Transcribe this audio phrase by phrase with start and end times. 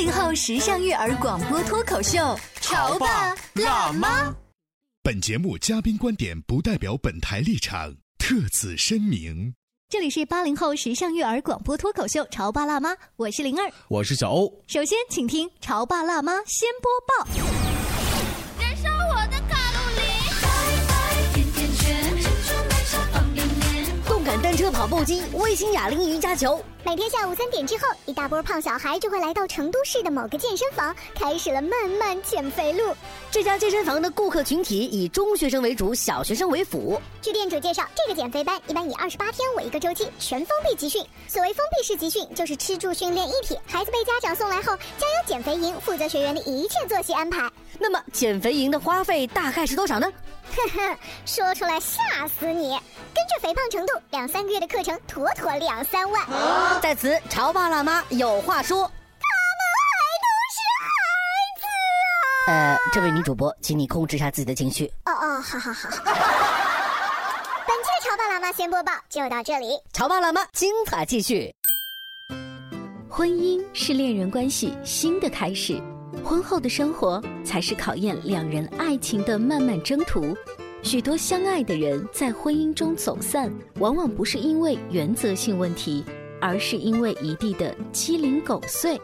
[0.00, 4.34] 八零后时尚育儿广播脱口秀，潮爸辣妈。
[5.02, 9.54] 本节目嘉宾观点不代表本台立场，特此声明。
[9.90, 14.50] 这里是八零后时尚育儿广播脱口秀《潮爸辣妈》，我是灵儿，我是小欧。
[14.68, 17.28] 首先，请听《潮爸辣妈》先播报。
[18.58, 20.00] 燃烧我的卡路里，
[20.40, 20.48] 拜
[20.88, 26.62] 拜甜甜圈，珍珠奶茶方便面，动感单车、跑步机、微型哑铃、瑜伽球。
[26.84, 32.94] 每天下午三点之后，一大波胖小孩就会来到成都市的某个健身房，开始了漫漫减肥路。
[33.30, 37.00] 这家健身房的顾客群体以中学生为主，小学生为辅。
[37.22, 41.02] 据店主介绍，这个减肥班一般以二十八天为一个周期，全封闭集训。
[41.26, 43.58] 所谓封闭式集训，就是吃住训练一体。
[43.66, 47.50] 孩子被家长送来后，将由减肥营负责学员的一切作息安排。
[47.78, 50.06] 那么，减肥营的花费大概是多少呢？
[50.52, 52.70] 呵呵，说出来吓死你！
[53.14, 56.22] 根据肥胖程度，两三个月的课程，妥妥两三万。
[56.26, 58.82] 啊、在此，潮爸辣妈有话说。
[59.20, 59.26] 他
[59.56, 60.84] 们还都是孩
[61.60, 61.62] 子
[62.50, 62.52] 啊！
[62.52, 64.86] 呃，这位女主播，请你控制一下自己的情绪。
[65.04, 65.88] 哦哦，好好好。
[67.66, 69.78] 本期的潮爸辣妈先播报就到这里。
[69.92, 71.54] 潮爸辣妈精彩继续。
[73.08, 75.80] 婚姻是恋人关系新的开始，
[76.24, 80.36] 婚后的生活才是考验两人爱情的漫漫征途。
[80.82, 86.02] 许多相爱的人在婚姻中走散，往往不是因为原则性问题，
[86.40, 88.98] 而是因为一地的鸡零狗碎。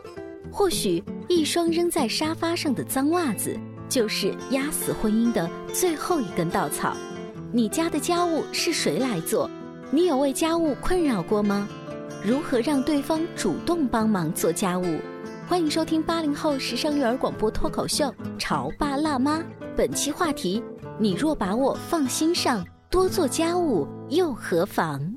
[0.51, 3.55] 或许一双扔在沙发上的脏袜子，
[3.91, 6.97] 就是压死婚姻的最后一根稻草。
[7.53, 9.49] 你家的家务是谁来做？
[9.91, 11.69] 你有为家务困扰过吗？
[12.25, 14.99] 如何让对方主动帮忙做家务？
[15.47, 18.07] 欢迎收听八零后时尚育儿广播脱口秀
[18.39, 19.39] 《潮爸辣妈》，
[19.77, 20.63] 本期话题。
[20.99, 25.15] 你若把我放心上，多做家务又何妨？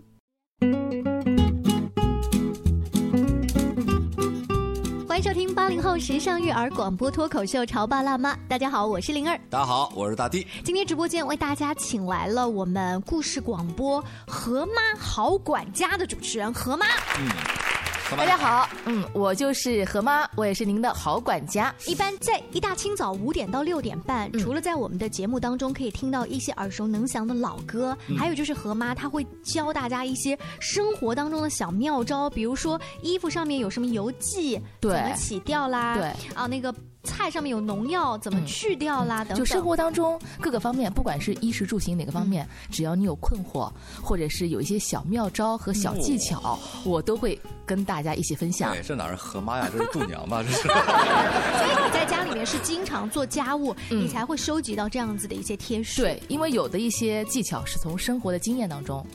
[5.08, 8.34] 欢迎收听八零后时尚育儿广播脱口秀《潮爸辣妈》。
[8.50, 9.40] 大家好，我是灵儿。
[9.50, 10.46] 大家好，我是大地。
[10.66, 16.86] 今天直播间为大家请来了我们故事广播《何妈好管家》的主持人何妈。
[17.18, 17.69] 嗯。
[18.18, 21.74] 大家好，嗯，我就是何妈，我也是您的好管家。
[21.86, 36.04] 一般在一大清早五点到六点半，嗯、除了在我们的节目当中可以听到一些耳熟能详的老歌，嗯、还有就是何妈她会教大家一些生活当中的小妙招，比如说衣服上面有什么油迹，怎么起掉啦，对，
[36.34, 36.74] 啊那个。
[37.10, 39.20] 菜上面有农药，怎么去掉啦？
[39.20, 39.38] 等等。
[39.38, 43.72] 就生活当中各个方面，不管是衣食住行哪个方面，只要你有困惑，
[44.02, 48.74] 或者是有一些小妙招和小技巧，我都会跟大家一起分享。
[48.74, 49.70] 对，这哪是和妈呀？
[49.74, 50.44] 这是度娘吧？
[50.44, 50.62] 这是。
[50.70, 56.02] 所以你在家里面是经常做家务，你才会收集到这样子的一些贴士。
[56.02, 59.06] 对，因为有的一些技巧是从生活的经验当中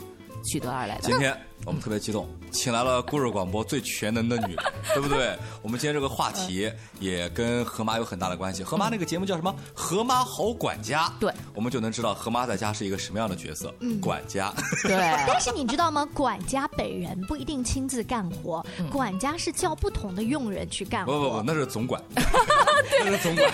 [0.44, 1.02] 取得而来的。
[1.02, 2.28] 今天我们特别激动。
[2.50, 4.64] 请来了故事广播最全能的女人，
[4.94, 5.36] 对不对？
[5.62, 6.70] 我们今天这个话题
[7.00, 8.62] 也跟何妈有很大的关系。
[8.62, 9.54] 何妈那个节目叫什么？
[9.74, 11.12] 何妈好管家。
[11.18, 13.74] 对，我们就能知道何妈在家是一个什么样的角色。
[13.80, 14.52] 嗯，管家。
[14.82, 14.94] 对。
[15.26, 16.08] 但是你知道吗？
[16.14, 21.12] 管家本人不一定亲自干活，管家是叫不同的佣人去干活。
[21.12, 22.00] 不不不，那是总管。
[22.14, 23.50] 那是总管。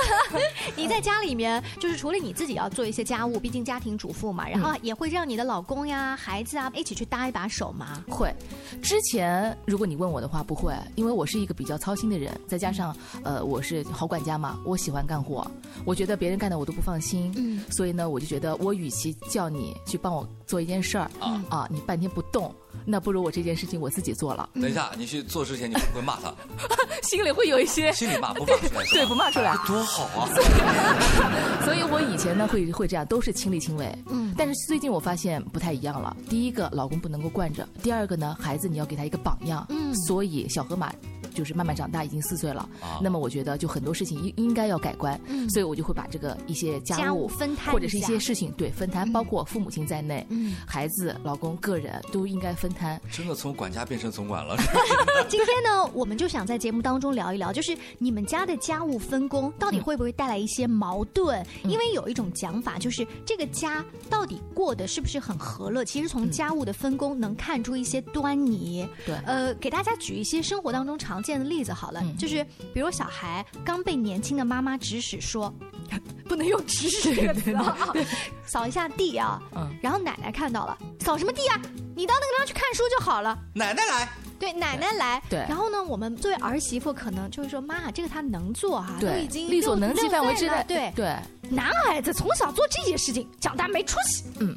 [0.76, 8.04] 你在家里面，就是除了你自己要做一些家务，毕竟家庭主妇嘛，然后也会让你的老公呀、孩子啊一起去搭一把手吗。
[8.08, 8.34] 会，
[8.82, 15.48] 之前如果你问我的话，不会，因为我是一个比较操心的人，再加上呃，我是好管家嘛，我喜欢干活，
[15.84, 21.44] 我觉得别人干的我都不放心，嗯，所以呢，我就觉得我与其叫你去帮我做一件事儿啊。
[21.48, 24.48] 啊，你半天不动，那不如我这件事情我自己做了。
[24.54, 26.32] 等一下，你去做之前，你会不会骂他？
[27.02, 28.84] 心里会有一些，心里骂不骂出来？
[28.92, 30.28] 对，不骂出来，多好啊！
[31.64, 36.16] 所以我以前呢会会这样，都是亲力亲为，嗯，但是最近我发现不太一样了。
[36.28, 40.92] 第一个，老公不能够惯着；第二个呢，孩子你要给他一个榜样，嗯，所以小河马
[41.30, 42.68] 就是慢慢长大，已经四岁了。
[42.80, 53.00] 啊那么我觉得就很多事情应应该要改观，嗯所以我就会把这个一些家务家务分摊或者是一些事情对分摊，包括父母亲在内，嗯孩子、老公、个人都应该分摊。
[53.10, 54.56] 真的从管家变成总管了。
[55.28, 61.44] 今天呢，我们就想在节目当中聊一聊，就是你们家的家务分工到底会不会带来一些矛盾？
[61.64, 65.84] 因为有一种讲法，就是这个家到底过得是不是很和乐？
[65.84, 68.86] 其实从家务的分工能看出一些端倪。
[69.06, 75.52] 对呃，给大家举一些生活当中常见的例子好了，嗯就是比如小孩刚被年轻的妈妈指使说，
[76.28, 77.92] 不能用指使这个词啊，
[78.46, 81.60] 扫一下地啊，嗯然后奶奶看到了，扫什么地啊？
[81.96, 83.38] 你到那个地方去看书就好了。
[83.54, 84.08] 奶奶来，
[84.38, 85.22] 对，奶奶来。
[85.28, 90.64] 对然后呢，我们作为儿媳妇，可能就是说，妈，这个她能做哈、都已经力所能及范围之内。
[90.66, 91.14] 对，对，
[91.50, 94.24] 男孩子从小做这些事情，长大没出息。
[94.38, 94.56] 嗯。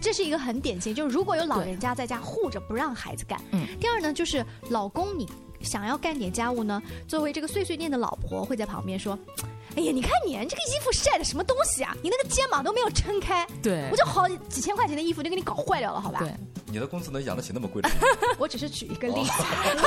[0.00, 3.40] 这是一个很典型，就是如果有老人家在家护着不让孩子干。
[3.52, 3.66] 嗯。
[3.80, 5.28] 第二呢，就是老公你
[5.62, 9.18] 想要干点家务呢，作为这个碎碎念的老婆会在旁边说
[9.76, 11.94] ：“哎呀，你看你这个衣服晒的什么东西啊？
[12.02, 16.32] 你那个肩膀都没有撑开，对我就好几千块钱的衣服就给你搞坏掉了，好吧？”对，
[16.66, 17.90] 你的工资能养得起那么贵的？
[18.38, 19.32] 我只是举一个例子，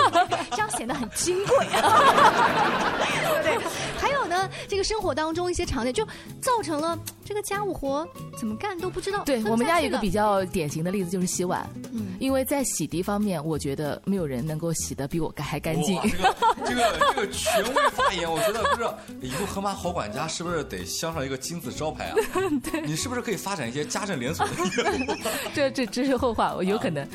[0.51, 3.57] 这样显得很金贵啊， 对？
[3.97, 6.05] 还有呢，这个生活当中一些场景，就
[6.41, 9.23] 造成了这个家务活怎么干都不知道。
[9.23, 15.99] 对我们家有一个比较，典型的例子就是洗碗，嗯，因为在洗涤方面，我觉得没有人能够洗的比我还干净。
[16.01, 16.35] 这个
[16.65, 22.15] 这个这个权威发言，我觉得不是以后河马好管家是不是得镶上一个金字招牌啊？
[22.71, 25.17] 对，你是不是可以发展一些家政连锁的 业务？
[25.53, 27.07] 这这这是后话，我有可能，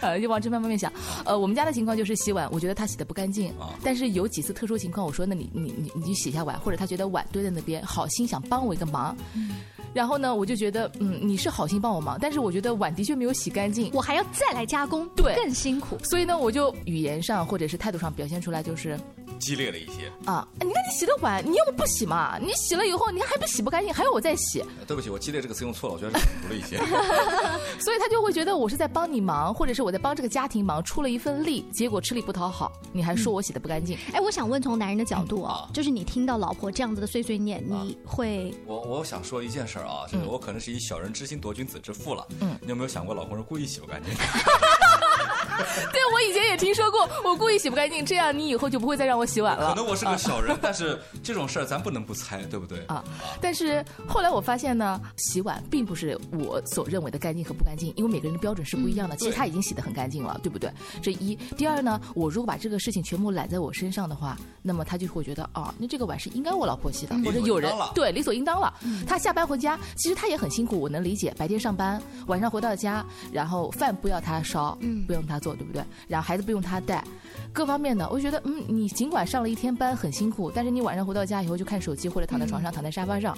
[0.00, 0.92] 呃，就往这方面想。
[1.24, 9.16] 呃，我们家的情况就是洗碗，我觉得他洗的不干净啊，但是有几次特殊情况，我说那你你你你洗一下碗，或者他觉得碗堆在那边，好心想帮我一个忙，
[9.94, 15.34] 然后呢，我就觉得嗯你是好心帮我忙，但是我觉得碗的确没有洗干净，我还要再来加工，对。
[15.34, 15.98] 更辛苦。
[16.04, 18.98] 所以呢，我就语言上或者是态度上表现出来就是
[19.38, 20.10] 激烈了一些。
[20.24, 22.38] 啊，你看你洗的碗，你要不不洗嘛？
[22.38, 26.78] 你洗了以后，你还不洗不干净，还要我再洗，呃对不起，我激烈这个词用错了，我觉得 是补了一些。
[27.78, 33.96] 所以他就会觉得我是在帮你忙，或者是我在帮这个家庭忙，出了一份力，结果吃力不讨好，你还说我洗的不干净。
[34.12, 42.26] 哎，我想问，从男人的角度啊啊，就是你听到老婆这样子的碎碎念，你会我我想说一件事儿啊，就是我可能是以小人之心夺君子之腹了。
[42.40, 44.12] 嗯你有没有想过，老公是故意洗不干净？
[45.92, 49.68] 对，我以前也听说过，我故意洗不干净，这样你以后就不会再让我洗碗了。
[49.70, 52.84] 可能我是个小人，但是这种事儿咱不能不猜，对不对？
[52.86, 53.04] 啊，
[53.40, 59.16] 但是后来我发现呢，洗碗并不是我所认为的干净和不干净，因为每个人的标准是不一样的。
[59.16, 60.70] 其实他已经洗得很干净了，对不对？
[61.02, 68.72] 这一，第二呢，我如果把这个事情全部揽在我身上的话，那么他就会觉得哦，那这个碗是应该我老婆洗的，或者有人了对理所应当了。
[69.06, 71.34] 他下班回家，其实他也很辛苦，我能理解。
[71.36, 75.82] 白天上班，晚上回到家，然后饭不要他烧，嗯不用他做，对不对？
[76.06, 77.04] 然后孩子不用他带，
[77.52, 83.36] 各方面的，我就觉得，嗯，你尽管上了一天班很辛苦，但是你晚上回到家以后就看手机或者躺在床上、躺在沙发上。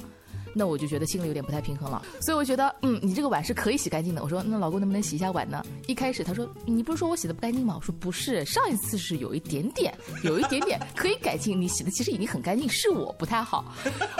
[0.52, 4.20] 那我就觉得心里有点不太平衡了，所以我觉得，嗯，你这个碗是可以洗干净的。
[4.20, 5.64] 我说，那老公能不能洗一下碗呢？
[5.86, 7.76] 一开始他说，你不是说我洗的不干净吗？
[7.78, 13.64] 我说不是，上一次是有一点点，有一点点可以改进，你洗的其实已经很干净，是我不太好。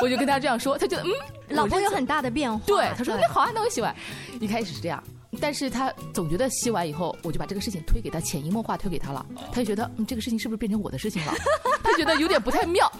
[0.00, 1.10] 我就跟他这样说，他觉得，嗯，
[1.48, 2.64] 老婆有很大的变化？
[2.64, 3.92] 对，他说那好啊，那我洗碗。
[4.38, 5.02] 一开始是这样，
[5.40, 9.24] 但是他总觉得吸完以后，我就把这个事情推给他，潜移默化推给他了。
[9.52, 11.32] 他就觉得，嗯，这个事情是不是变成我的事情了？
[11.82, 12.90] 他觉得有点不太妙，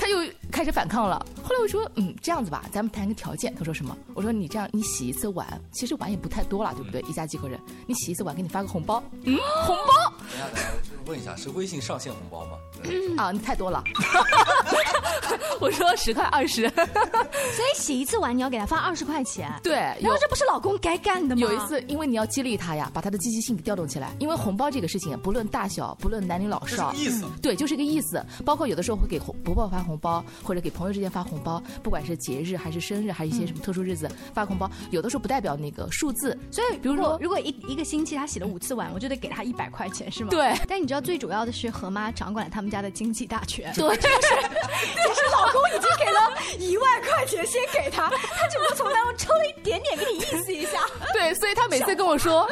[0.00, 0.18] 他又
[0.50, 1.24] 开始反抗了。
[1.42, 3.54] 后来我说，嗯，这样子吧，咱们谈个条件。
[3.54, 3.96] 他说什么？
[4.14, 7.00] 我说你这样，你洗一次碗，其实碗也不太多了，对不对？
[7.02, 9.02] 一家几口人，你洗一次碗，给你发个红包。
[9.22, 12.58] 嗯，红包等一下，等一下，就是问一下，是微信上线红包吗？
[13.22, 13.84] 啊，你太多了。
[15.60, 16.68] 我说十块二十。
[16.68, 19.50] 所以洗一次碗你要给他发二十块钱。
[19.62, 21.42] 对，有然后这不是老公该干的吗？
[21.42, 24.12] 有一次，因为你要激励他呀，把他的积极性给调动起来。
[24.18, 28.24] 因为红包这个事情，不论大小，不论男女老少，这是个意思嗯对，就是一个意思。
[28.44, 36.36] 包括有的时候会给红伯伯发红包，或者给朋友之间发红包，不管是节日还是生日，还是一些什么特殊日子、发红包，有的时候不代表那个数字。
[36.50, 40.30] 所以，比如说如果如果一一个星期他洗了五次碗，我就得给他一百块钱，是吗？
[40.30, 40.54] 对。
[40.68, 43.72] 但你知道最主要的是何妈掌管了他们家的经济大权。
[43.74, 43.96] 对，
[44.54, 50.80] 其实老公已经给了一万块钱，先给他，他只不过从当中抽了一点点，给你意思一下。
[51.12, 52.48] 对，所以他每次跟我说，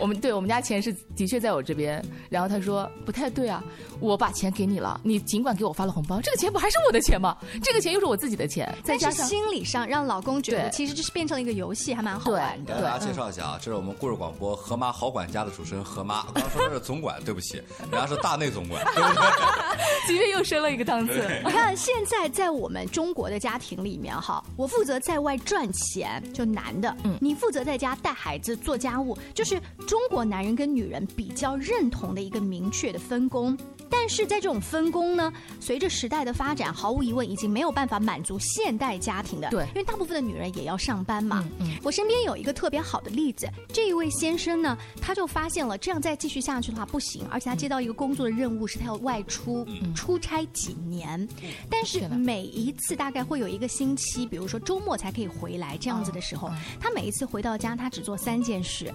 [0.00, 3.62] 我们对我们家钱是的确在我这边，然后他说不太对啊，
[4.00, 7.36] 我把钱给你了，你尽管给我发了红包，这个钱不还是我的钱吗？
[7.62, 12.74] 这个钱又是我自己的钱，再但是加上心理上让老公觉得，其实这是变成了一个游戏，还蛮好玩的。
[12.74, 16.24] 给大家介绍一下啊，这是我们故事广播河马好管家的主持人河马。
[16.34, 19.24] 刚刚说的是总管，对不起，人家是大内总管，对不对？
[20.06, 21.12] 即便又升了一个档次。
[21.44, 33.56] 你看，现在在我们中国的家庭里面，哈，我负责在外赚钱，就男的，嗯你负责在家带孩子、做家家务，就是中国男人跟女人比较认同的一个明确的分工。
[33.96, 39.48] 但是在这种分工呢，随着时代的发展，毫无疑问已经没有办法满足现代家庭的。
[39.50, 39.64] 对。
[39.68, 41.44] 因为大部分的女人也要上班嘛。
[41.60, 51.28] 嗯我身边有一个特别好的例子，这一位先生呢，他就发现了这样再继续下去的话不行，而且他接到一个工作的任务是他要外出、出差几年，
[51.70, 58.92] 但是每一次大概会有一个星期，比如说周末才可以回来这样子的时候，他每一次回到家，他只做三件事。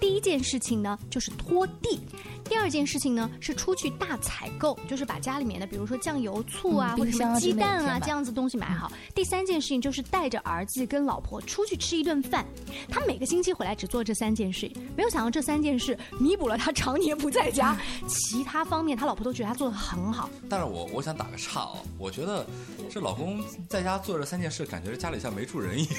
[0.00, 1.98] 第一件事情呢就是拖地，
[2.44, 8.92] 第二件事情呢是出去大采购，就是把家里面的比如说酱油、醋啊、嗯或者什么鸡蛋啊这样子东西买好。
[9.12, 12.46] 第三件事情就是带着儿子跟老婆出去吃一顿饭。
[12.88, 17.76] 他每个星期回来只做这三件事，没有想到这三件事弥补了他常年不在家，
[18.06, 20.30] 其他方面他老婆都觉得他做的很好。
[20.48, 22.46] 但是我我想打个岔哦，我觉得
[22.88, 25.94] 这老公在家做这三件事，感觉家里像没住人一样。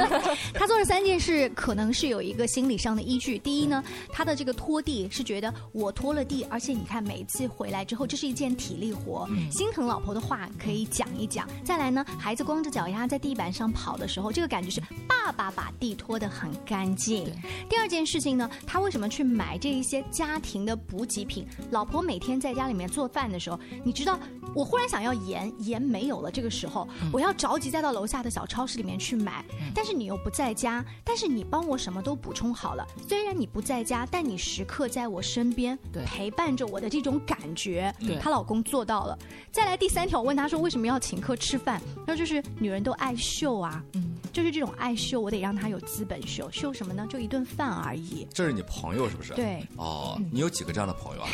[0.54, 3.38] 他做这三件事可能是有一个心理上的依据。
[3.38, 11.48] 第一呢，他的这个拖地是觉得我拖了地，而且你看每次回来之后，这是一件体力活，心疼老婆的话可以讲一讲。
[11.64, 17.28] 再来呢，孩子光着脚丫在地板上跑的时候，这个感觉是爸爸把地拖得很干净。
[17.68, 21.46] 第二件事情呢，他为什么去买这一些家庭的补给品？
[21.70, 24.18] 老婆每天在家里面做饭的时候，你知道，
[24.54, 32.86] 我忽然想要盐，盐没有了，这个时候我要着急再到楼下的小超市里面去买，但是你又不在家，但是你帮我什么都补充好了。
[33.08, 37.61] 虽然你不在家，但你时刻在我身边对陪伴着我的这种感觉
[38.00, 39.18] 对，她老公做到了。
[39.50, 41.80] 再来第三条，我问她说为什么要请客吃饭？
[42.06, 47.06] 她说就是女人都爱秀啊，嗯，就是这种爱秀，我得让她有资本秀，秀什么呢？
[47.10, 48.26] 就一顿饭而已。
[48.32, 49.34] 这是你朋友是不是？。
[49.34, 51.28] 对，哦，你有几个这样的朋友啊？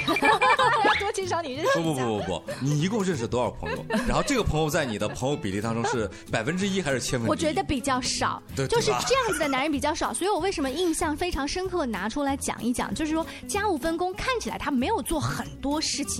[0.84, 3.84] 要 多介绍你认识不不不不不，你一共认识多少朋友？
[4.08, 7.28] 然后这个朋友在你的朋友比例当中是 百分之一还是千分之一？
[7.28, 16.17] 我觉得比较少，对就是这样子的男人比较少，所以我为什么印象非常深刻，拿出来讲一讲，就是说家务分工看起来他没有做很多事情，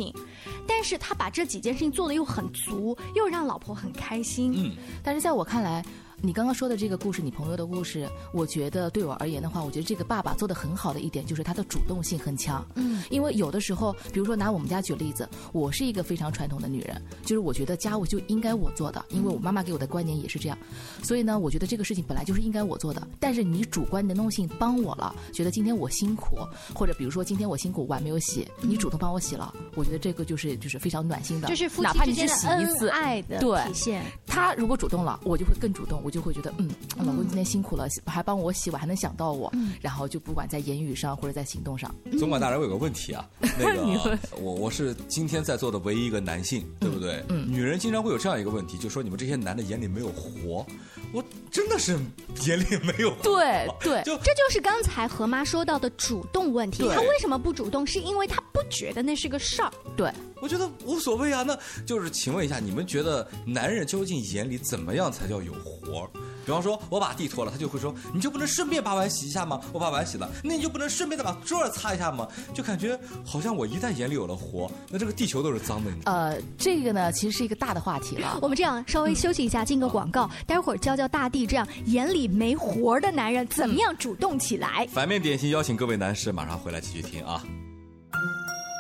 [0.67, 4.53] 但是他把这几件事情做的又很足，又让老婆很开心。
[4.57, 5.85] 嗯，但是在我看来，
[6.21, 12.67] 你刚刚说的这个故事，你朋友的故事，我觉得对我而言的话，我觉得这个爸爸做的很好的一点就是他的主动性很强。
[12.75, 20.59] 嗯，因为有的时候，比如说拿我们家举例子，我是一个非常传统的女人，就是我觉得家务就应该我做的，因为我妈妈给我的观念也是这样，
[21.05, 23.07] 所以呢，我觉得这个事情本来就是应该我做的。
[23.21, 26.37] 但是你主观能动性帮我了，觉得今天我辛苦，
[26.75, 34.05] 或者比如说今天我辛苦碗没有洗，你主动帮我洗了，我觉得这个就是就是非常暖心的，就是夫哪怕你妻之间的只洗一次恩爱的体现。
[34.27, 47.23] 他如果主动了，我就会更主动，我就会觉得，嗯，老公今天辛苦了，还帮我洗碗，还能想到我，然后就不管在言语上或者在行动上，总管大人，我有个问题啊， 那个我我是今天在座的唯一一个男性，对不对？
[47.29, 47.47] 嗯。
[47.47, 50.67] 女人经常会有这样一个问题，就说你们这些男的眼里没有活，
[51.13, 51.99] 我真的是
[52.47, 53.15] 眼里没有。
[53.23, 56.87] 对对就这就是刚才何妈说到的主动问题。
[56.89, 57.87] 她为什么不主动？
[57.87, 59.73] 是因为她不觉得那是个事儿。
[59.97, 61.43] 对，我觉得无所谓啊。
[61.43, 66.11] 那就是请问一下，你们觉得男人究竟眼里怎么样才叫有活儿？
[66.49, 69.61] 比方说，我把地拖了，他就会说，你就不能顺便把碗洗一下吗？
[69.71, 72.27] 我把碗洗了，那你就不能顺便再把桌儿擦一下吗？
[72.55, 76.19] 就感觉好像我一旦眼里有了活，那这个地球都是脏的，你知道吗？
[76.19, 78.39] 呃，这个呢其实是一个大的话题了。
[78.41, 84.89] 我们这样稍微休息一下，进个广告，待会儿教教大地这样眼里没活儿的男人怎么样主动起来。
[84.91, 87.43] 反面典型邀请各位男士马上回来继续听啊。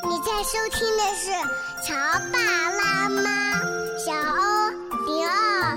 [0.08, 1.30] 你在收听的是
[1.86, 1.94] 《乔
[2.32, 2.38] 爸
[2.70, 3.20] 拉妈》，
[3.98, 4.70] 小欧
[5.04, 5.76] 零二，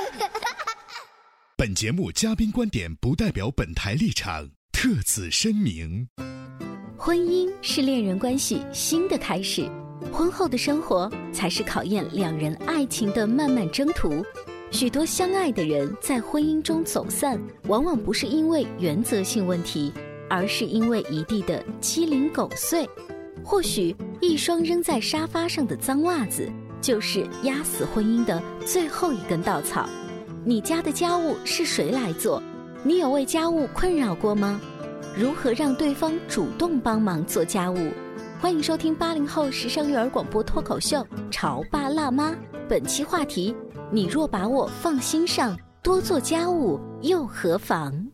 [1.61, 6.07] 本节目嘉宾观点不代表本台立场，特此声明。
[6.97, 9.69] 婚姻是恋人关系新的开始，
[10.11, 14.25] 婚后的生活才是考验两人爱情的漫漫征途。
[14.71, 19.93] 许多相爱的人在婚姻中走散，往往不是因为原则性问题，
[20.31, 22.89] 而是因为一地的鸡零狗碎。
[23.43, 26.51] 或许一双扔在沙发上的脏袜子，
[26.81, 29.87] 就是压死婚姻的最后一根稻草。
[30.43, 32.41] 你家的家务是谁来做？
[32.81, 34.59] 你有为家务困扰过吗？
[35.15, 37.77] 如何让对方主动帮忙做家务？
[38.39, 40.97] 欢迎收听八零后时尚育儿广播脱口秀
[41.29, 42.31] 《潮爸辣妈》。
[42.67, 43.55] 本期话题：
[43.91, 48.07] 你若把我放心上，多做家务又何妨？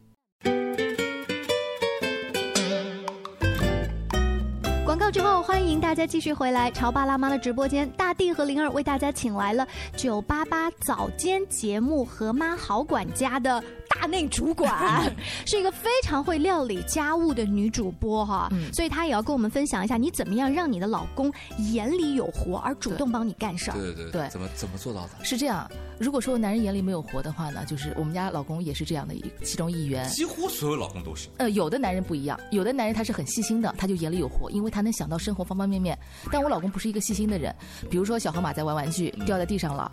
[5.12, 7.90] 之后，欢迎大家继续回来潮爸辣妈的直播间。
[7.92, 13.64] 大地和灵儿为大家请来了九八八早间节目《和妈好管家》的
[14.00, 15.12] 大内主管，
[15.46, 18.50] 是一个非常会料理家务的女主播哈。
[18.74, 21.32] 所以她也要跟我们分享一下，你怎么样让你的老公
[21.72, 23.74] 眼里有活，而主动帮你干事儿。
[23.74, 25.24] 对对对对怎么怎么做到的？
[25.24, 25.70] 是这样。
[26.00, 30.08] 如果说男人眼里没有活的话呢，就是我们家老公也是这样的一其中一员。
[30.10, 31.28] 几乎所有老公都是。
[31.38, 35.98] 呃，有的男人不一样，有的男人他是很细心的，他就眼里有活，因为他能想到生活方方面面。
[36.32, 37.56] 但我老公不是一个细心的人，
[37.90, 39.92] 比如说小河马在玩玩具掉在地上了，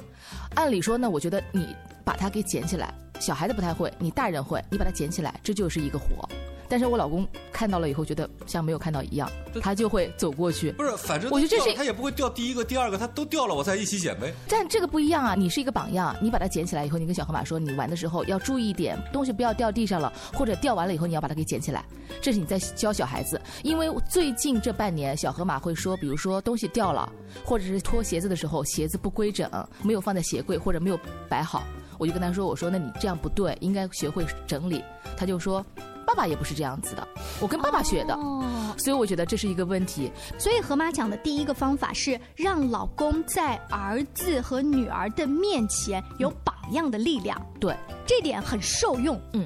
[0.55, 6.29] 按理说呢，我觉得你把它给捡起来，小孩子不太会，你大人会，你把它捡起来，这就是一个活。
[6.67, 9.31] 但是我老公看到了以后，觉得像没有看到一样，
[9.61, 10.73] 他就会走过去。
[10.73, 14.33] 不是，反正我觉得这是他也不会掉第一个、第二个，他都掉了，我再一起捡呗。
[14.49, 15.35] 但这个不一样啊！
[15.35, 21.85] 你是一个榜样，你把它捡起来以后，你跟小河马说，你玩的时候要注意一点，东西不要掉地上了，或者掉完了以后你要把它给捡起来。
[22.23, 23.41] 这是你在教小孩子。
[23.63, 27.13] 因为最近这半年，小河马会说，比如说东西掉了，
[27.45, 29.49] 或者是脱鞋子的时候鞋子不规整，
[29.83, 31.63] 没有放在鞋柜或者没有摆好，
[31.99, 34.83] 我就跟他说，我说那你这样不对，应该学会整理。
[35.17, 35.65] 他就说。
[36.07, 37.09] 爸爸也不是这样子的，
[37.41, 38.45] 我跟爸爸学的，哦
[38.79, 40.13] 所以我觉得这是一个问题。
[40.39, 47.75] 所以何妈讲的第一个方法是让老公在儿子和女儿的面前有榜样的力量，对，
[48.07, 49.21] 这点很受用。
[49.33, 49.45] 嗯，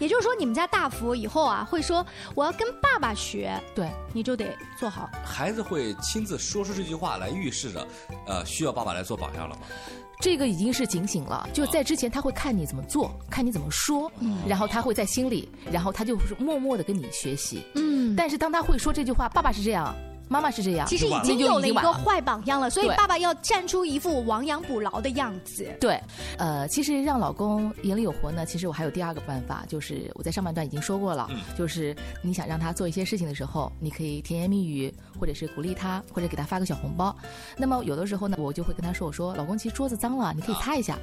[0.00, 5.08] 也就是说，你们家大福以后啊会说我要跟爸爸学，对，你就得做好。
[5.22, 7.86] 孩子会亲自说出这句话来预示着，
[8.26, 9.62] 呃，需要爸爸来做榜样了吗？
[10.22, 14.10] 这个已经是警醒了，就在之前他会看你怎么做，看你怎么说，
[14.46, 17.60] 然后他会在心里，然后他就是默默的跟你学习。
[17.74, 19.92] 嗯，但是当他会说这句话，爸爸是这样，
[20.28, 25.66] 妈妈是这样，其实已经有了一个坏榜样了，所以爸爸要站出一副亡羊补牢的样子。
[25.80, 26.00] 对，
[26.38, 37.16] 呃，其实让老公眼里有活呢，其实我还有第二个办法，就是我在上半段已经说过了，就是你想让他做一些事情的时候，你可以甜言蜜语，或者是鼓励他，或者给他发个小红包。
[37.56, 40.98] 那么有的时候呢，我就会跟他说，我说老公，其实桌子脏了，你可以擦一下。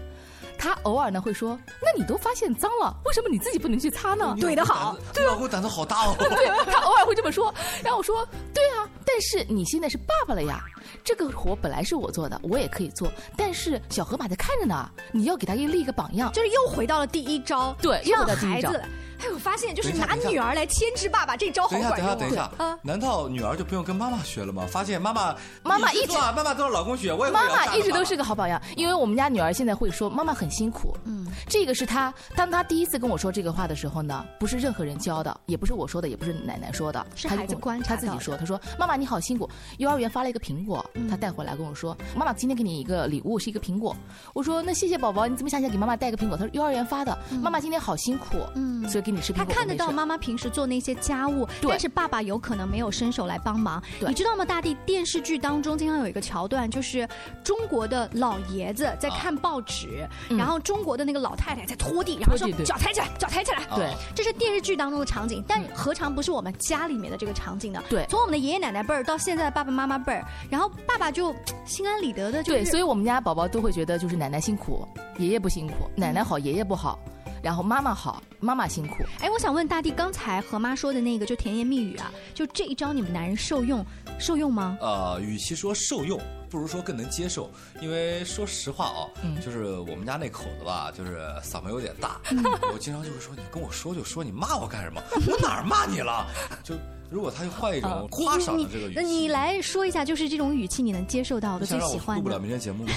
[0.57, 6.13] 他偶尔呢会说：“那你都发现脏了，为什么你自己不能去擦呢？”对的好，对老公胆子好大哦。
[6.19, 10.61] 对他偶尔会这么说，然后我说：“对啊，但是你现在是爸爸了呀，
[11.01, 18.83] 这个活本来是我做的，我也可以做，但是小河马在看着呢，你要给他立一个榜样。”就是又回到了第一招，对，又让回到第一招孩子。
[19.19, 22.51] 哎，我发现就是拿女儿来牵制爸爸，这招好等一下，管用等一下，啊。
[22.57, 24.65] 等一下，难道女儿就不用跟妈妈学了吗？
[24.69, 30.97] 发现妈妈，妈妈一直啊妈妈都让老公学，我也妈妈一直都是是个好榜样，因为我们家女儿现在会说妈妈很辛苦。
[31.03, 41.07] 嗯，这个是她，当她第一次跟我说这个话的时候呢，不是任何人教的，也不是我说的，也不是奶奶说的，是孩子观察她自己说，她说妈妈你好辛苦，幼儿园发了一个苹果，嗯。
[41.07, 43.95] 她带回来跟我说，妈妈今天给你一个礼物是一个苹果，
[44.33, 46.35] 我说那谢谢宝宝，你怎么想起来给妈妈带个苹果？
[46.35, 48.87] 她说幼儿园发的，妈妈今天好辛苦，嗯。
[48.89, 49.45] 所以给你吃苹果。
[49.45, 53.81] 他看得到妈妈平时做那些家务，但是爸爸有可能没有伸手来帮忙。
[53.99, 54.45] 你知道吗？
[54.45, 57.07] 大地电视剧当中经常有一个桥段，就是
[57.43, 63.63] 中国的老爷子在看报纸，嗯然后中国的那个老太太在拖地，然后说脚抬起来，脚抬起来。
[63.75, 67.83] 对这是电视剧当中的场景，但何尝不是我们家里面的这个场景呢？
[67.89, 76.97] 对从我们的爷爷奶奶辈儿到现在的爸爸妈妈辈儿，然后爸爸就 心安理得的，就是对，所以我们家宝宝都会觉得就是奶奶辛苦，爷爷不辛苦，奶奶好，爷爷不好，
[77.41, 79.03] 然后妈妈好，妈妈辛苦。
[79.19, 83.85] 哎，我想问大地，刚才何妈说的那个就甜言蜜语啊，就这一招你们男人受用
[84.19, 84.77] 受用吗？
[84.81, 87.49] 呃，与其说受用，不如说更能接受。
[87.81, 92.19] 因为说实话啊，嗯就是我们家那口子吧，就是嗓门有点大，
[92.73, 95.01] 我经常就会说你跟我说就说，你骂我干什么？
[95.27, 96.25] 我哪儿骂你了？
[96.63, 96.75] 就
[97.09, 102.37] 如果他就换一种夸赏的这个语气，那你来说一下，就是这种语气你能接受到的、最喜欢的录不了。
[102.39, 102.91] 明天节目吗？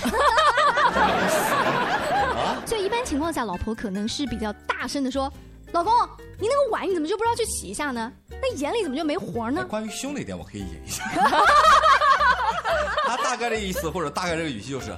[3.12, 5.30] 情况下，老婆可能是比较大声的说
[5.72, 5.92] ：“老公，
[6.40, 8.10] 你那个碗你怎么就不知道去洗一下呢？
[8.30, 11.04] 那眼里怎么就没活呢关于凶那点，我可以演一下。
[13.06, 14.96] 他大概的意思或者大概这个语气就是：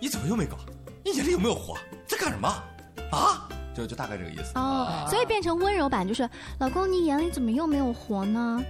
[0.00, 0.56] 你怎么又没搞？
[1.04, 1.78] 你眼里有没有活？
[2.04, 2.48] 在干什么？
[3.12, 3.48] 啊？
[3.76, 8.60] 就就大概这个意思。？”哦，所以变成温柔版就是：“老公，你眼里怎么又没有活呢？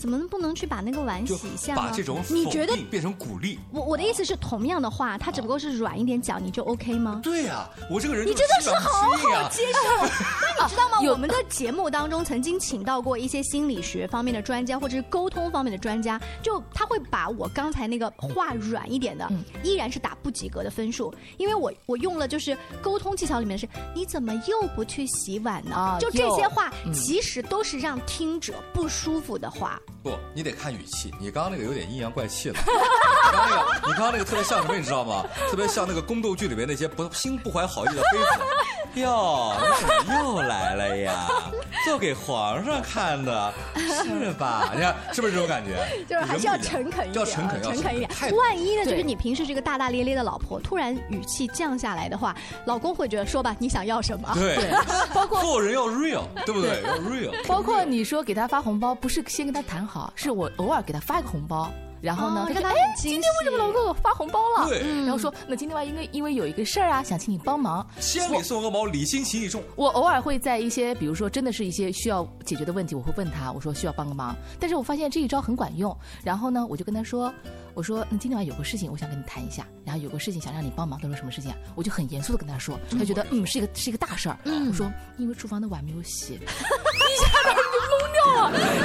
[0.00, 2.22] 怎么不能去把那个碗洗一下呢把这种？
[2.22, 3.58] 否你觉得定变成鼓励。
[3.70, 7.20] 我我的意思是，同样的话，它只不过是软一点讲，你就 OK 吗？
[7.22, 10.06] 对呀、我这个人你真的是好好接受。
[10.58, 10.98] 那你知道吗？
[11.10, 19.30] 我们的节目当中曾经请到过一些心理学方面的专家，或者是沟通方面的专家，就他会把我刚才那个话软一点的，
[19.62, 25.74] 依然是打不及格的分数，因为我我用了就是沟通技巧里面的是，你怎么又不去洗碗呢？
[25.74, 29.80] 啊就这些话，嗯其实都是让听者不舒服的话。
[30.02, 31.12] 不，你得看语气。
[31.18, 32.58] 你刚刚那个有点阴阳怪气了。
[32.64, 35.24] 你刚刚那个，你刚刚那个特别像什么，你知道吗？
[35.50, 38.24] 特别像那个宫斗剧里面那些不心不怀好意的妃子。
[38.94, 41.26] 哟，你怎么又来了呀？
[41.84, 44.70] 做给皇上看的，是吧？
[44.74, 45.86] 你看是不是这种感觉？
[46.08, 48.10] 就是还是要诚恳一点，要诚恳，要诚恳一点。
[48.36, 54.28] 万一呢，就是你平时这个大大咧咧的老婆，突然语气降下来的话，老公会觉得说吧，你想要什么？
[54.34, 54.58] 对，
[55.14, 56.82] 包括做人要 real，对不对？
[56.82, 57.46] 要 real。
[57.46, 61.70] 包括你说给他发红包，不是先跟他谈好，是我偶尔给他发一个红包。
[62.00, 64.68] 然后呢，哦让他哎今天为什么老公给我发红包了？
[64.68, 67.86] 对然后说那今天吧，因为因为有一个事儿啊，想请你帮忙。
[68.00, 69.62] 千里送鹅毛，礼轻情意重。
[69.76, 74.36] 我偶尔会在一些，比如说真的是一些需要解决的问题，我会问他，我说需要帮个忙。
[74.58, 77.32] 但是我发现这一招很管用，然后呢，我就跟他说，
[77.74, 80.98] 我说那今天晚上有个事情，我想跟你谈一下，然后有个事情想让你帮忙。
[81.00, 81.56] 他说什么事情啊？
[81.74, 84.38] 我就很严肃的跟他说，他觉得嗯是一个是一个大事儿。
[84.44, 86.38] 我说因为厨房的碗没有洗，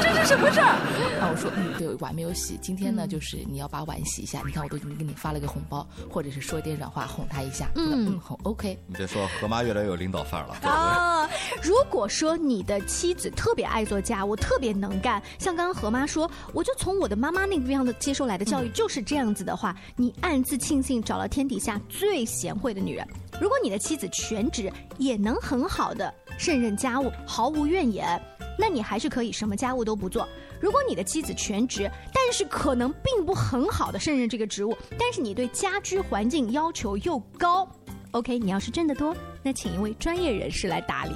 [0.01, 0.75] 这是什么事儿？
[1.19, 4.41] 然后我说嗯对，碗没有洗，今天呢就是你要把碗洗一下。
[4.45, 7.69] 你看我都已经给你发了个红包，或者是说一点软话哄他一下。
[7.75, 8.77] 嗯嗯，很 OK。
[8.87, 10.71] 你别说，何妈越来越有领导范儿了，对不对？
[10.71, 11.29] 啊，
[11.61, 23.07] 如果说你的妻子特别爱做家务，特别能干，像刚刚何妈说，我就从我的妈妈那个样的接受来的教育就是这样子的话，你暗自庆幸找了天底下最贤惠的女人。
[23.39, 28.21] 如果你的妻子全职也能很好的胜任家务，毫无怨言，
[28.57, 30.27] 那你还是可以什么家务都不做。
[30.59, 37.67] 如果你的妻子全职，但是可能并不很好的胜任这个职务，但是你对家居环境要求又高
[38.11, 41.13] ，OK，你要是挣得多，那请一位专业人士来打理。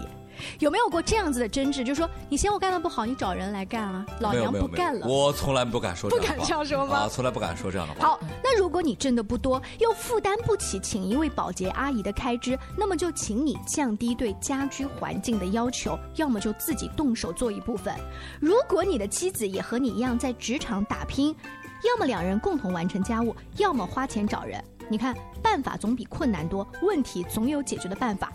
[0.59, 1.83] 有没有过这样子的争执？
[1.83, 5.07] 就是说你嫌我干的不好，你找人来干啊，老娘不干了。
[5.07, 8.07] 我从来不敢说这样的话，不敢这样说吗啊，从来不敢说这样的话。
[8.07, 17.93] 好，那如果你挣的不多，又负担不起请一位保洁阿姨的开支，那么就请你降低对家居环境的要求，要么就自己动手做一部分。
[18.39, 21.35] 如果你的妻子也和你一样在职场打拼，
[21.83, 24.63] 要么两人共同完成家务，要么花钱找人。
[24.89, 28.31] 你看，办法总比困难多，问题总有解决的办法。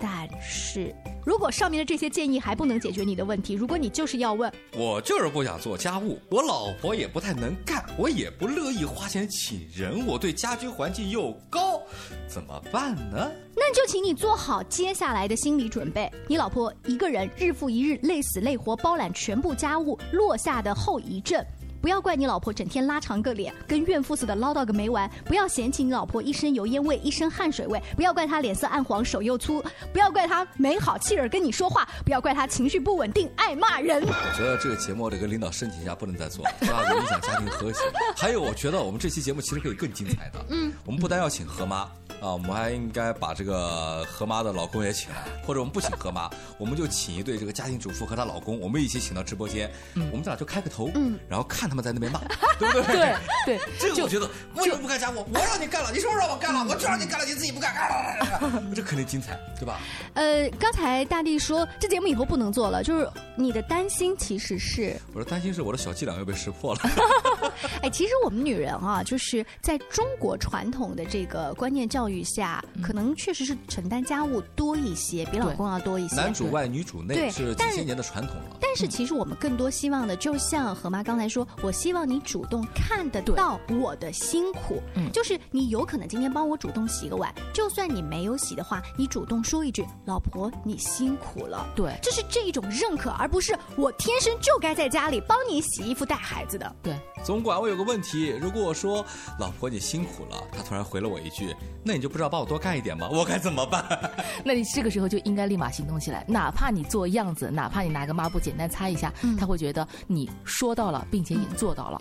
[0.00, 11.80] 但是，如果上面的这些建议还不能解决你的问题，如果你就是要问，我就是不想做家务，我老婆也不太能干，我也不乐意花钱请人，我对家居环境又高，
[12.28, 13.30] 怎么办呢？
[13.56, 16.10] 那就请你做好接下来的心理准备。
[16.28, 21.44] 你老婆一个人日复一日累死累活包揽全部家务落下的后遗症。
[21.80, 29.60] 不要怪你老婆整天拉长个脸，跟怨妇似的唠叨个没完；不要嫌弃你老婆一身油烟味、一身汗水味；不要怪她脸色暗黄、手又粗；
[29.92, 34.02] 不要怪她没好气儿跟你说话；不要怪她情绪不稳定、爱骂人。
[34.02, 37.80] 我觉得这个节目得跟领导申请一下，不能再做了，这样子影响家庭和谐。
[38.16, 40.44] 还有，我觉得我们这期节目其实可以更精彩的。
[40.50, 41.76] 嗯，我们不单要请何妈
[42.20, 52.20] 啊，我们还应该把这个何妈的老公也请来， 或者我们不请何妈，我们就请一对这个家庭主妇和她老公，我们一起请到直播间，我们这俩就开个头，嗯，然后看他们在那边骂，
[52.58, 53.14] 对不对？
[53.46, 55.26] 对对，这个我觉得为什么不干家务？
[55.32, 57.74] 我让你干了，你说让我干了，我就让你干了，你自己不干，
[58.74, 59.80] 这肯定精彩，对吧？
[60.14, 66.80] 呃，刚才大地说这节目以后不能做了，就是你的担心其实是我的担心是我的小伎俩又被识破了。
[67.82, 76.16] 哎，其实我们女人啊，就是在中国传统的这个观念教育下，可能确实是承担家务多一些，比老公要多一些。
[76.16, 78.56] 男主外女主内对是几但千年的传统了。
[78.60, 96.76] 但是其实我们更多希望的，就像何妈刚才说，我希望你主动看得到我的辛苦，嗯就是你有可能今天帮我主动洗个碗，就算你没有洗的话，你主动说一句“老婆，你辛苦了”，对这是这一种认可，而不是我天生就该在家里帮你洗衣服、带孩子的。
[96.82, 99.04] 对，总管我有个问题，如果我说
[99.38, 103.08] 老婆你辛苦了，他突然回了我一句，那你就不知道帮我多干一点吗？
[103.12, 103.84] 我该怎么办？
[104.44, 112.00] 那你这个时候就应该立马行动起来，哪怕你做样子，哪怕你拿个抹布简单擦一下，他会觉得你说到了，并且也做到了。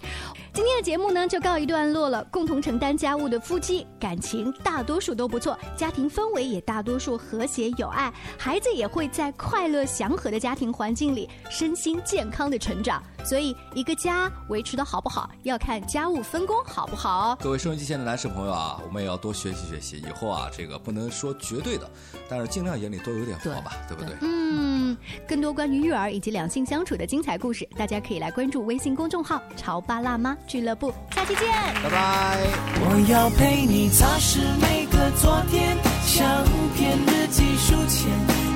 [0.54, 2.23] 今天的节目呢就告一段落了。
[2.32, 13.02] 共同承担家务的夫妻感情大多数都不错，家庭氛围也大多数和谐有爱，孩子也会在快乐祥和的家庭环境里身心健康的成长。
[13.23, 17.37] 所以，一个家维持的好不好，要看家务分工好不好哦。
[17.41, 19.97] 各位收音机前的男士朋友啊，我们也要多学习学习。
[19.97, 21.89] 以后啊，这个不能说绝对的，
[22.29, 24.15] 但是尽量眼里多有点活吧，对不对？
[24.21, 24.95] 嗯，
[25.27, 30.93] 更多关于育儿以及两性相处的精彩故事，大家可以来关注微信公众号“潮爸辣妈俱乐部”。
[31.15, 31.49] 下期见，
[31.83, 32.39] 拜拜。
[32.79, 36.43] 我要陪你擦拭每个昨天，相
[36.75, 38.09] 片日记书签，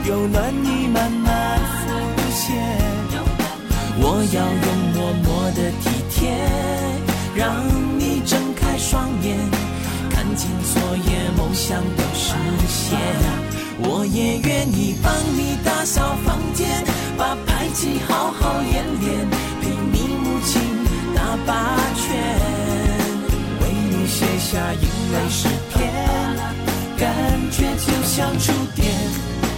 [0.06, 3.31] 有暖意慢慢浮现。
[4.04, 6.34] 我要用默默的体贴，
[7.36, 7.64] 让
[8.00, 9.38] 你睁开双眼，
[10.10, 12.34] 看见昨夜梦想都实
[12.68, 12.98] 现。
[13.84, 16.84] 我也愿意帮你打扫房间，
[17.18, 19.30] 把排气好好演练，
[19.62, 20.62] 陪你母亲
[21.16, 22.10] 打八拳，
[23.62, 25.94] 为你写下英美诗篇，
[26.98, 27.10] 感
[27.52, 28.86] 觉就像触电，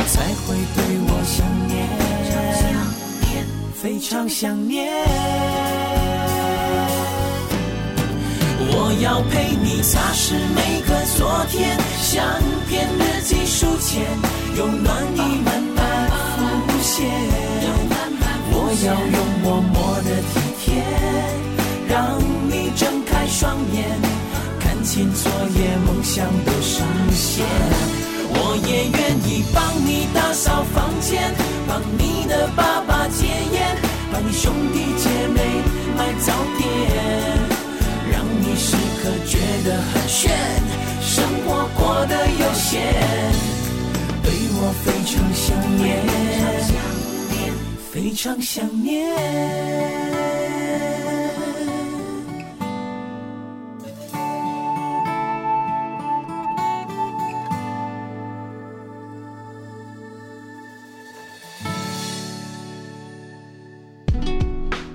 [0.07, 1.72] 才会对我想念。
[3.83, 4.89] 非常想念。
[8.71, 12.23] 我要陪你擦拭每个昨天，相
[12.69, 14.07] 片日记书签，
[14.55, 17.11] 用暖意慢慢浮现。
[18.55, 20.81] 我要用默默的体贴，
[21.89, 22.17] 让
[22.47, 23.83] 你睁开双眼，
[24.61, 27.45] 看清昨夜梦想都实现。
[28.35, 31.35] 我也愿意帮你打扫房间，
[31.73, 33.75] 帮你的爸爸戒烟，
[34.11, 35.41] 帮你兄弟姐妹
[35.97, 36.61] 买早点，
[38.11, 40.31] 让你时刻觉得很炫，
[41.01, 42.79] 生活过得悠闲，
[44.21, 45.81] 对我非常想念，
[47.91, 49.11] 非常想念。